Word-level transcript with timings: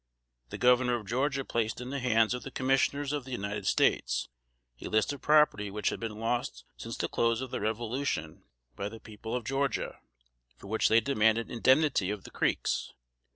The 0.49 0.57
governor 0.57 0.95
of 0.95 1.05
Georgia 1.05 1.45
placed 1.45 1.79
in 1.79 1.91
the 1.91 1.99
hands 1.99 2.33
of 2.33 2.41
the 2.41 2.49
Commissioners 2.49 3.13
of 3.13 3.23
the 3.23 3.29
United 3.33 3.67
States, 3.67 4.29
a 4.81 4.87
list 4.87 5.13
of 5.13 5.21
property 5.21 5.69
which 5.69 5.89
had 5.89 5.99
been 5.99 6.19
lost 6.19 6.65
since 6.75 6.97
the 6.97 7.07
close 7.07 7.39
of 7.39 7.51
the 7.51 7.61
Revolution 7.61 8.41
by 8.75 8.89
the 8.89 8.99
people 8.99 9.35
of 9.35 9.43
Georgia, 9.45 9.99
for 10.57 10.65
which 10.65 10.89
they 10.89 11.01
demanded 11.01 11.51
indemnity 11.51 12.09
of 12.09 12.23
the 12.23 12.31
Creeks. 12.31 12.93